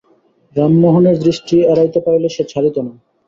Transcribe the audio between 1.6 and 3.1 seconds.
এড়াইতে পারিলে সে ছাড়িত না।